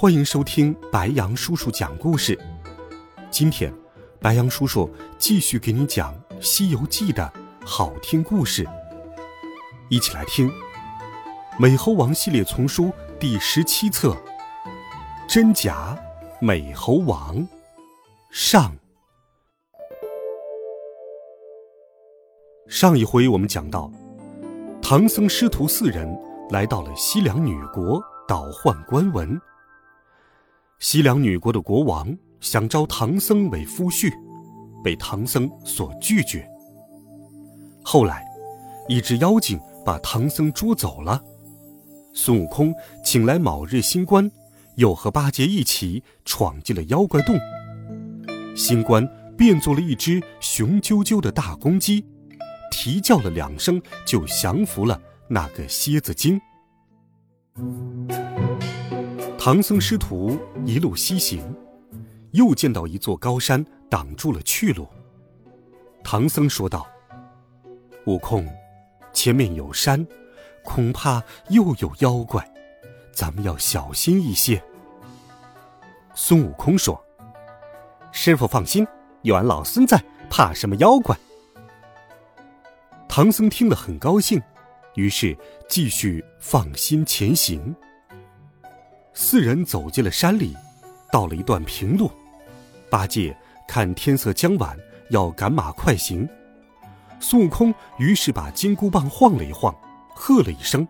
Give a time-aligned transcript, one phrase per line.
[0.00, 2.34] 欢迎收听白羊叔叔讲故事。
[3.30, 3.70] 今天，
[4.18, 7.30] 白羊叔叔继续给你讲《西游记》的
[7.66, 8.66] 好听故事，
[9.90, 10.48] 一起来听
[11.58, 14.12] 《美猴王》系列丛书第十七册
[15.28, 15.94] 《真假
[16.40, 17.36] 美猴王》
[18.30, 18.74] 上。
[22.66, 23.92] 上一回我们讲到，
[24.80, 26.08] 唐僧师徒四人。
[26.48, 29.40] 来到了西凉女国，倒换官文。
[30.80, 34.10] 西凉女国的国王想招唐僧为夫婿，
[34.82, 36.48] 被唐僧所拒绝。
[37.84, 38.24] 后来，
[38.88, 41.22] 一只妖精把唐僧捉走了。
[42.14, 42.74] 孙悟空
[43.04, 44.28] 请来卯日星官，
[44.76, 47.38] 又和八戒一起闯进了妖怪洞。
[48.56, 52.06] 星官变作了一只雄赳赳的大公鸡，
[52.72, 54.98] 啼叫了两声，就降服了。
[55.28, 56.40] 那个蝎子精。
[59.42, 61.42] 唐僧师徒一路西行，
[62.32, 64.86] 又见到一座高山挡住了去路。
[66.04, 66.86] 唐僧说道
[68.04, 68.46] ：“悟空，
[69.14, 70.06] 前面有山，
[70.62, 72.46] 恐怕又有妖怪，
[73.14, 74.62] 咱们要小心一些。”
[76.14, 77.02] 孙悟空说
[78.12, 78.86] ：“师傅放心，
[79.22, 81.16] 有俺老孙在，怕什么妖怪？”
[83.08, 84.38] 唐僧听了很高兴。
[84.96, 85.34] 于是
[85.66, 87.74] 继续放心前行。
[89.12, 90.56] 四人走进了山里，
[91.12, 92.10] 到了一段平路。
[92.90, 93.36] 八戒
[93.68, 94.76] 看天色将晚，
[95.10, 96.28] 要赶马快行。
[97.20, 99.74] 孙悟空于是把金箍棒晃了一晃，
[100.14, 100.86] 喝了一声，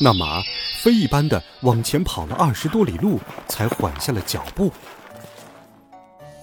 [0.00, 0.40] 那马
[0.80, 4.72] 飞一般的往前跑了二十多里路，才缓下了脚步。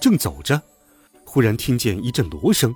[0.00, 0.60] 正走着，
[1.24, 2.74] 忽然听见一阵锣声，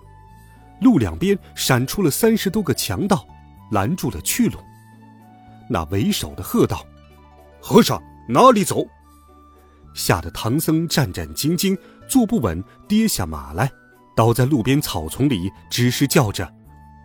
[0.80, 3.26] 路两边闪出了三十多个强盗。
[3.70, 4.58] 拦住了去路，
[5.68, 6.86] 那为首的喝道
[7.60, 8.86] ：“和尚哪里走？”
[9.94, 13.70] 吓得唐僧战战兢兢，坐不稳，跌下马来，
[14.14, 16.52] 倒在路边草丛里，只是叫着：“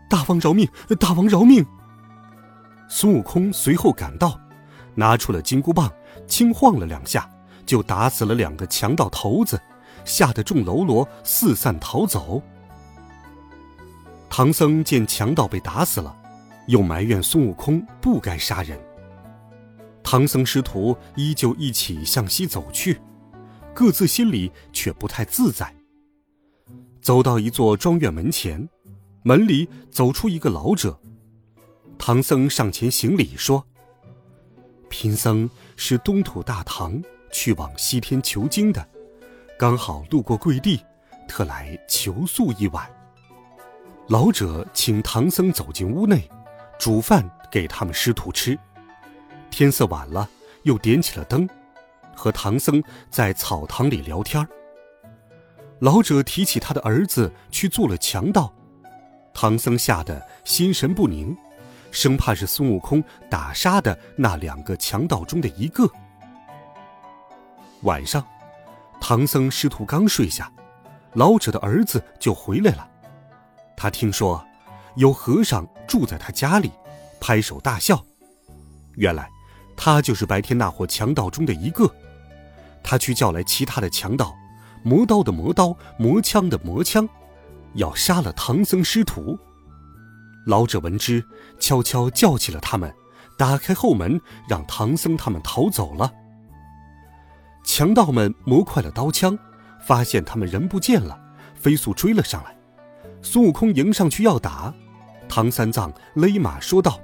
[0.10, 0.68] 大王饶命！
[1.00, 1.66] 大王饶命！”
[2.88, 4.40] 孙悟空随后赶到，
[4.94, 5.92] 拿出了金箍棒，
[6.28, 7.28] 轻晃了两下，
[7.66, 9.60] 就打死了两个强盗头子，
[10.06, 12.42] 吓得众喽啰四散逃走。
[14.30, 16.16] 唐僧见强盗被打死了。
[16.68, 18.80] 又埋怨孙悟空不该杀人。
[20.14, 23.02] 唐僧师徒依旧一起向西走去，
[23.74, 25.76] 各自心里却不太自在。
[27.02, 28.70] 走到一座庄院门前，
[29.24, 30.96] 门里走出一个老者。
[31.98, 33.66] 唐僧上前行礼说
[34.88, 37.02] ：“贫僧是东土大唐
[37.32, 38.88] 去往西天求经的，
[39.58, 40.80] 刚好路过贵地，
[41.28, 42.88] 特来求宿一晚。”
[44.10, 46.30] 老者请唐僧走进屋内。
[46.78, 48.60] 煮饭给他们师徒吃，
[49.54, 50.28] 天色晚了，
[50.64, 51.48] 又点起了灯，
[52.16, 54.46] 和唐僧在草堂里聊天
[55.78, 58.52] 老者提起他的儿子去做了强盗，
[59.32, 61.38] 唐僧吓得心神不宁，
[61.92, 65.88] 生怕是孙悟空打杀的那两个强盗中的一个。
[67.84, 68.26] 晚上，
[69.00, 70.52] 唐僧师徒刚睡下，
[71.14, 72.90] 老者的儿子就回来了，
[73.78, 74.44] 他听说。
[74.96, 76.72] 有和尚住在他家里，
[77.20, 78.06] 拍手大笑。
[78.94, 79.28] 原来，
[79.76, 81.90] 他就是白天那伙强盗中的一个。
[82.84, 84.34] 他去叫来其他的强盗，
[84.84, 87.08] 磨刀的磨刀，磨枪的磨枪，
[87.76, 89.38] 要杀了唐僧师徒。
[90.46, 91.24] 老者闻之，
[91.60, 92.94] 悄悄叫起了他们，
[93.38, 94.20] 打开后门，
[94.50, 96.12] 让唐僧他们逃走了。
[97.64, 99.40] 强盗们磨快了刀枪，
[99.86, 101.18] 发现他们人不见了，
[101.56, 102.54] 飞速追了上来。
[103.22, 104.74] 孙悟空迎上去要打。
[105.30, 107.00] 唐三藏勒马说道：“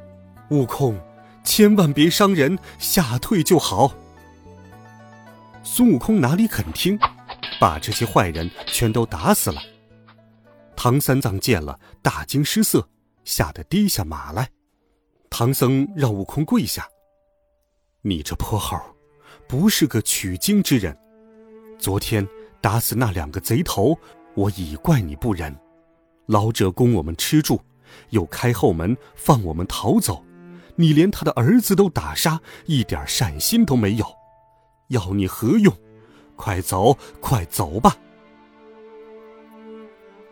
[0.51, 0.99] 悟空，
[1.43, 3.93] 千万别伤人，吓退就好。”
[5.63, 6.97] 孙悟空哪里肯听，
[7.59, 9.61] 把这些坏人全都打死了。
[10.75, 12.87] 唐三藏见了，大惊失色，
[13.23, 14.49] 吓得低下马来。
[15.29, 16.87] 唐僧让悟空跪下
[18.01, 18.77] ：“你这泼猴，
[19.47, 20.97] 不是个取经之人。
[21.77, 22.27] 昨天
[22.61, 23.97] 打死那两个贼头，
[24.35, 25.55] 我已怪你不仁。
[26.27, 27.61] 老者供我们吃住。”
[28.11, 30.23] 又开后门放我们逃走，
[30.79, 34.05] 你连他的儿子都打杀，一点善心都没有。
[34.87, 35.75] 要你何用？
[36.37, 37.97] 快走，快走吧！”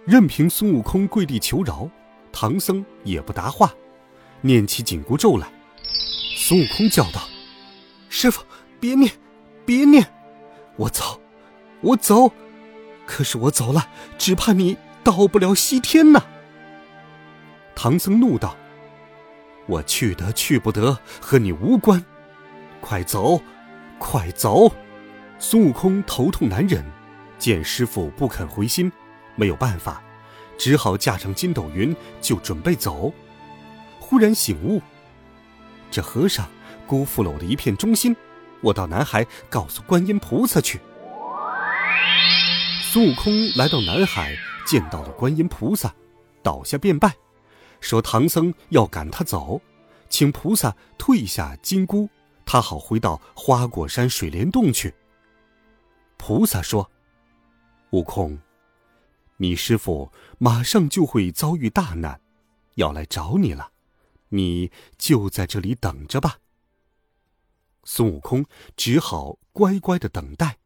[0.07, 1.89] 任凭孙悟空跪地求饶，
[2.31, 3.73] 唐僧也不答话，
[4.39, 5.51] 念起紧箍咒来。
[6.38, 7.27] 孙悟空叫道
[8.07, 8.41] ：“师傅，
[8.79, 9.11] 别念，
[9.65, 10.07] 别念，
[10.77, 11.19] 我走，
[11.81, 12.31] 我走。
[13.05, 16.23] 可是我走了，只怕你到不了西天呐。”
[17.75, 18.55] 唐僧怒道
[19.67, 22.03] ：“我去得去不得，和你无关，
[22.81, 23.39] 快走，
[23.99, 24.71] 快走！”
[25.39, 26.83] 孙悟空头痛难忍，
[27.37, 28.91] 见师傅不肯回心。
[29.35, 30.01] 没有办法，
[30.57, 33.13] 只好驾上筋斗云就准备走。
[33.99, 34.81] 忽然醒悟，
[35.91, 36.47] 这和尚
[36.87, 38.15] 辜负了我的一片忠心，
[38.61, 40.79] 我到南海告诉观音菩萨去。
[42.81, 44.33] 孙悟空来到南海，
[44.65, 45.93] 见到了观音菩萨，
[46.41, 47.13] 倒下便拜，
[47.79, 49.62] 说唐僧要赶他走，
[50.09, 52.09] 请菩萨退下金箍，
[52.45, 54.94] 他好回到花果山水帘洞去。
[56.18, 56.89] 菩萨说
[57.91, 58.38] ：“悟空。”
[59.39, 62.19] 你师傅马上就会遭遇大难，
[62.74, 63.71] 要来找你了，
[64.29, 66.39] 你就在这里等着吧。
[67.83, 68.44] 孙悟空
[68.75, 70.57] 只好乖乖的等待。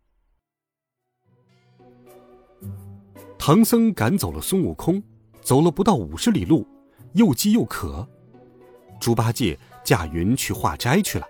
[3.38, 5.04] 唐僧赶走了孙悟空，
[5.42, 6.66] 走了不到五十里路，
[7.13, 8.08] 又饥又渴，
[9.00, 11.25] 猪八戒驾云去化斋去了。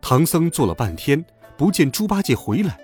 [0.00, 1.24] 唐僧坐了半天，
[1.56, 2.78] 不见猪八戒回来，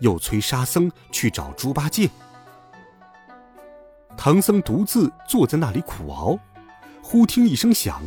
[0.00, 2.10] 又催沙僧去找猪八戒。
[4.16, 6.38] 唐僧独自坐在那里苦熬，
[7.02, 8.02] 忽听一声响，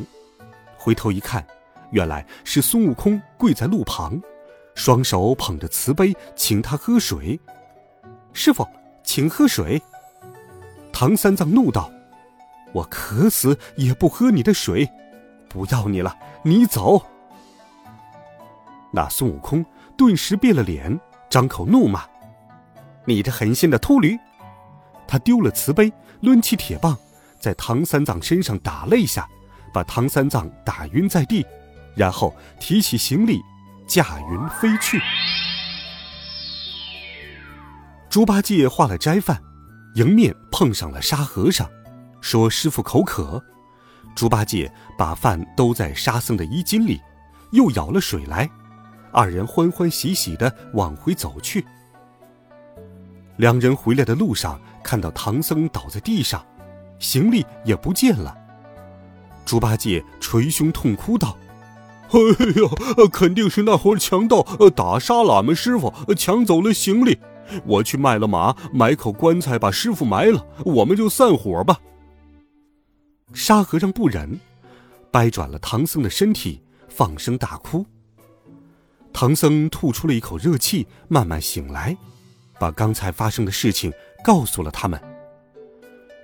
[0.77, 1.45] 回头一看，
[1.91, 4.19] 原来是孙悟空跪在路旁，
[4.73, 7.39] 双手捧着瓷杯，请他喝水。
[8.33, 8.67] 师傅，
[9.03, 9.81] 请喝水。
[10.91, 11.91] 唐三藏怒道
[12.73, 14.89] ：“我渴死也不喝你的水，
[15.49, 17.05] 不要你了，你走。”
[18.93, 19.65] 那孙悟空
[19.97, 20.99] 顿时变了脸，
[21.29, 22.05] 张口怒骂
[23.05, 24.17] ：“你这狠心的秃驴！”
[25.07, 25.91] 他丢了瓷杯，
[26.21, 26.97] 抡起铁棒，
[27.39, 29.27] 在唐三藏身上打了一下，
[29.73, 31.45] 把唐三藏打晕在地，
[31.95, 33.39] 然后提起行李，
[33.87, 35.01] 驾云飞去。
[38.09, 39.41] 猪八戒化了斋饭，
[39.95, 41.69] 迎面碰上了沙和尚，
[42.21, 43.43] 说：“师傅口渴。”
[44.15, 46.99] 猪八戒把饭兜在沙僧的衣襟里，
[47.51, 48.49] 又舀了水来，
[49.11, 51.63] 二人欢欢喜喜的往回走去。
[53.35, 56.43] 两人回来的路上，看到唐僧倒在地上，
[56.97, 58.35] 行李也不见了。
[59.45, 61.37] 猪八戒捶胸痛哭道
[62.09, 64.41] ：“哎呀，肯定是那伙强盗
[64.75, 67.19] 打杀了俺们师傅，抢走了行李。
[67.65, 71.79] 我去卖了马，买口棺材把师傅埋了，我们就散伙吧。”
[73.33, 74.39] 沙和尚不忍，
[75.11, 77.85] 掰转了唐僧的身体，放声大哭。
[79.11, 81.95] 唐僧吐出了一口热气，慢慢醒来。
[82.59, 83.93] 把刚才发生的事情
[84.23, 84.99] 告诉了他们。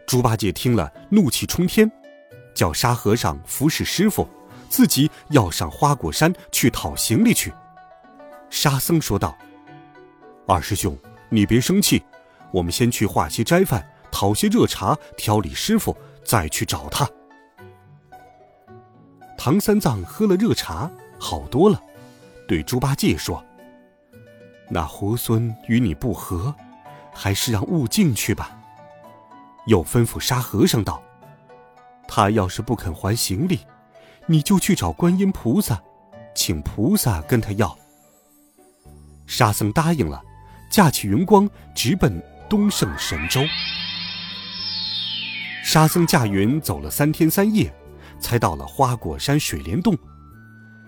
[0.08, 1.92] 猪八戒听了，怒气冲天，
[2.56, 4.28] 叫沙和尚服侍师傅，
[4.70, 7.54] 自己要上花果山去讨行李去。
[8.50, 9.38] 沙僧说道
[10.48, 10.98] ：“二师兄，
[11.30, 12.02] 你别生气，
[12.52, 17.10] 我们先去化些斋饭，讨些热茶，调理师傅，再去找他。”
[19.38, 20.90] 唐三藏喝了热茶，
[21.20, 21.82] 好多了，
[22.48, 23.44] 对猪八戒说。
[24.70, 26.56] 那猢狲与你不和，
[27.14, 28.58] 还是让悟净去吧。
[29.68, 31.02] 又吩咐沙和尚道
[32.08, 33.60] ：“他要是不肯还行李，
[34.26, 35.82] 你就去找观音菩萨，
[36.34, 37.78] 请菩萨跟他要。”
[39.28, 40.22] 沙僧答应了，
[40.70, 43.42] 驾起云光，直奔东胜神州。
[45.64, 47.74] 沙僧驾云走了三天三夜，
[48.20, 49.98] 才到了花果山水帘洞。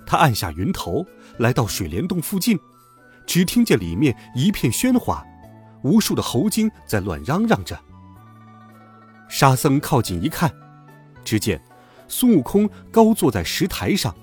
[0.05, 1.03] 他按下云头，
[1.37, 2.59] 来到水帘洞附近。
[3.25, 5.25] 只听见里面一片喧哗，
[5.81, 7.79] 无数的猴精在乱嚷嚷着。
[9.29, 10.53] 沙僧靠近一看，
[11.23, 11.59] 只见
[12.09, 14.13] 孙悟空高坐在石台上，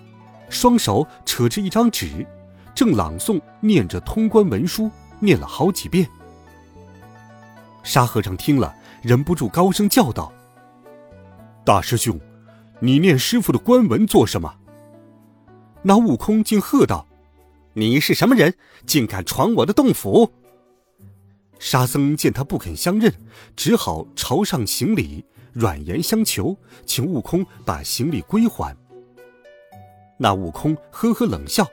[0.50, 2.26] 双手扯着一张纸，
[2.75, 6.06] 正朗诵念着通关文书，念了好几遍。
[7.82, 10.32] 沙和尚听了，忍不住高声叫道
[11.64, 12.19] ：“大师兄，
[12.81, 14.52] 你念师傅的官文做什么？”
[15.83, 17.07] 那悟空竟喝道。
[17.75, 18.54] 你是什么人，
[18.85, 20.31] 竟敢闯我的洞府？
[21.59, 23.11] 沙僧见他不肯相认，
[23.57, 28.76] 只好朝上行礼，软言相求，请悟空把行李归还。
[30.19, 31.64] 那悟空呵呵冷笑：“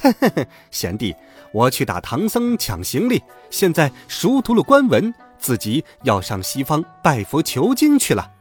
[0.00, 1.14] 嘿嘿嘿，贤弟，
[1.52, 8.32] 我去打唐僧抢行李，现在熟读了官文，自己要上西方拜佛求经去了。”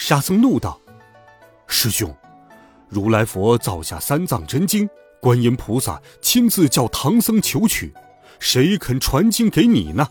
[0.00, 0.80] 沙僧怒道
[1.66, 2.16] ：“师兄，
[2.88, 4.88] 如来佛造下三藏真经。”
[5.20, 7.92] 观音菩萨亲自叫唐僧求取，
[8.38, 10.06] 谁肯传经给你呢？”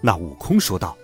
[0.00, 0.96] 那悟空说道：“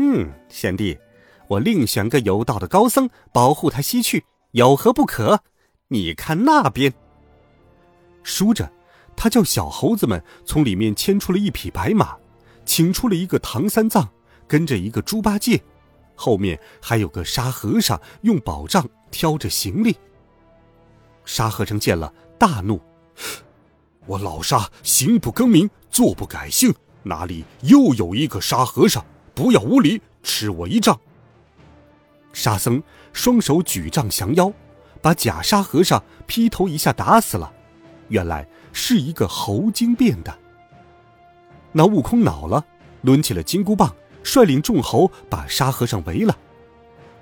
[0.00, 0.98] 嗯，贤弟，
[1.46, 5.40] 我另选个有道的高僧保护他西去，有何不可？
[5.88, 6.94] 你看那边。”
[8.24, 8.72] 说着，
[9.14, 12.16] 他叫小猴子们从里面牵出了一匹白马，
[12.64, 14.08] 请出了一个唐三藏，
[14.46, 15.62] 跟着一个猪八戒，
[16.20, 19.96] 后面还有个沙和尚用宝杖挑着行李。
[21.24, 22.80] 沙和尚见了，大怒
[24.04, 29.06] ：“我老沙行不更名，坐不改姓。”哪里又有一个沙和尚？
[29.32, 30.98] 不要无礼，吃我一杖！
[32.32, 32.82] 沙僧
[33.12, 34.52] 双手举杖降妖，
[35.00, 37.50] 把假沙和尚劈头一下打死了。
[38.08, 40.38] 原来是一个猴精变的。
[41.70, 42.66] 那悟空恼了，
[43.02, 43.94] 抡起了金箍棒，
[44.28, 46.36] 率领众猴把沙和尚围了。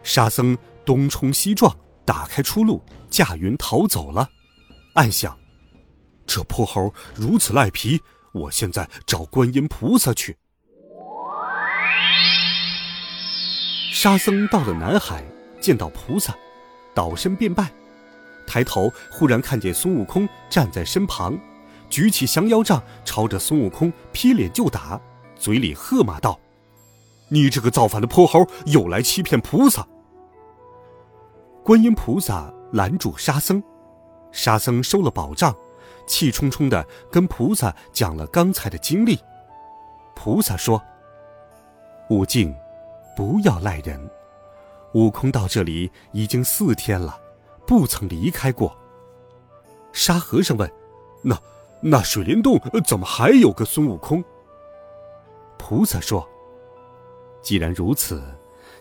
[0.02, 1.72] 沙僧东冲西撞，
[2.04, 4.28] 打开出路，驾云逃走了。
[4.94, 5.38] 暗想：
[6.26, 8.00] 这泼猴如此赖皮。
[8.32, 10.36] 我现在找观音菩萨去。
[13.92, 15.24] 沙僧到了南海，
[15.60, 16.36] 见到菩萨，
[16.92, 17.72] 倒身便拜，
[18.48, 21.38] 抬头忽然看见孙悟空站在身旁，
[21.88, 25.00] 举起降妖杖，朝着孙悟空劈脸就打，
[25.38, 26.38] 嘴里喝骂道
[27.28, 29.86] ：“你这个造反的泼猴，又来欺骗菩萨！”
[31.64, 33.62] 观音菩萨拦住沙僧，
[34.30, 35.54] 沙僧收了宝杖。
[36.06, 39.18] 气冲冲的跟菩萨讲了刚才的经历。
[40.14, 40.80] 菩萨说
[42.10, 42.54] ：“悟净，
[43.16, 44.08] 不要赖人。
[44.94, 47.18] 悟空到这里已经四天了，
[47.66, 48.72] 不曾离开过。”
[49.92, 50.70] 沙和尚问
[51.22, 51.36] ：“那
[51.80, 54.22] 那水帘洞怎么还有个孙悟空？”
[55.58, 56.24] 菩萨说
[57.46, 58.20] ：“既然如此，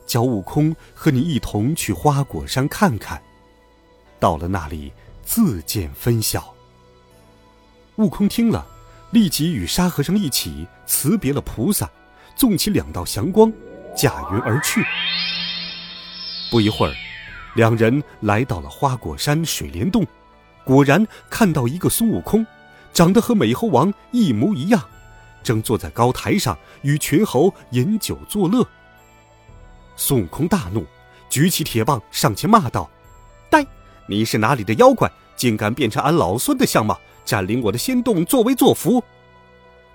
[0.07, 3.22] 叫悟空和你一同去花果山看看。
[4.19, 4.91] 到了那里，
[5.24, 6.51] 自见分晓。”
[7.98, 8.65] 悟空听了，
[9.12, 11.88] 立即与沙和尚一起辞别了菩萨，
[12.36, 13.53] 纵起两道祥光，
[13.95, 14.84] 驾云而去。
[16.50, 16.93] 不一会儿，
[17.53, 20.03] 两人来到了花果山水帘洞，
[20.63, 22.43] 果然看到一个孙悟空，
[22.91, 24.89] 长得和美猴王一模一样，
[25.45, 28.67] 正坐在高台上与群猴饮酒作乐。
[29.95, 30.85] 孙悟空大怒，
[31.29, 32.89] 举起铁棒上前骂道
[33.49, 33.65] ：“呆，
[34.07, 39.03] 你是哪里的妖怪，竟敢变成俺老孙的相貌！”占领我的仙洞作威作福，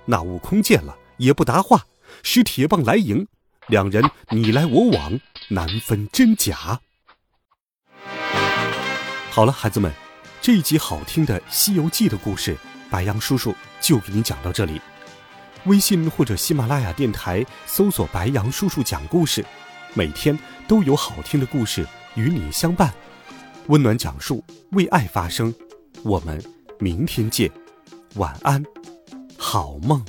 [0.05, 1.87] 那悟空见了也不答话，
[2.25, 3.25] 使铁棒来迎，
[3.69, 6.81] 两人你来我往，难分真假。
[9.31, 9.93] 好了，孩子们，
[10.41, 12.57] 这一集好听的《西游记》的故事，
[12.91, 14.81] 白杨叔叔就给你讲到这里。
[15.65, 19.45] 微信或者喜马拉雅电台搜索“白杨叔叔讲故事”，
[19.95, 22.93] 每天都有好听的故事与你相伴，
[23.67, 25.55] 温暖讲述，为爱发声。
[26.03, 26.43] 我们。
[26.83, 27.51] 明天见，
[28.15, 28.65] 晚安，
[29.37, 30.03] 好梦。